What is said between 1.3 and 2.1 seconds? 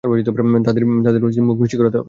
মুখ মিষ্টি করাতে হবে।